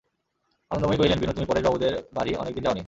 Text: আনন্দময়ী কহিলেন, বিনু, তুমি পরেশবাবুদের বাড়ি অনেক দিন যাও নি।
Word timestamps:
আনন্দময়ী 0.71 0.97
কহিলেন, 0.97 1.19
বিনু, 1.19 1.33
তুমি 1.33 1.45
পরেশবাবুদের 1.45 1.93
বাড়ি 2.13 2.31
অনেক 2.35 2.53
দিন 2.55 2.63
যাও 2.63 2.73
নি। 2.73 2.79